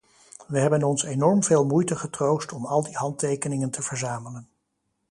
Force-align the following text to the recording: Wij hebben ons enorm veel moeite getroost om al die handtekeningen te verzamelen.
Wij 0.47 0.61
hebben 0.61 0.83
ons 0.83 1.03
enorm 1.03 1.43
veel 1.43 1.65
moeite 1.65 1.95
getroost 1.95 2.51
om 2.51 2.65
al 2.65 2.83
die 2.83 2.95
handtekeningen 2.95 3.69
te 3.69 3.81
verzamelen. 3.81 4.49